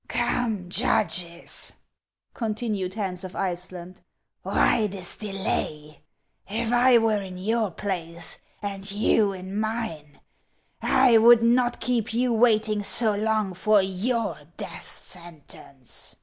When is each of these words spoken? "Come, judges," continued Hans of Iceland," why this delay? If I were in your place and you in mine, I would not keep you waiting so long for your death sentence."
"Come, 0.07 0.67
judges," 0.67 1.73
continued 2.33 2.95
Hans 2.95 3.23
of 3.23 3.35
Iceland," 3.35 4.01
why 4.41 4.87
this 4.87 5.15
delay? 5.15 6.01
If 6.49 6.71
I 6.73 6.97
were 6.97 7.21
in 7.21 7.37
your 7.37 7.69
place 7.69 8.39
and 8.63 8.91
you 8.91 9.31
in 9.31 9.59
mine, 9.59 10.19
I 10.81 11.19
would 11.19 11.43
not 11.43 11.79
keep 11.79 12.15
you 12.15 12.33
waiting 12.33 12.81
so 12.81 13.13
long 13.13 13.53
for 13.53 13.79
your 13.79 14.37
death 14.57 14.87
sentence." 14.87 16.15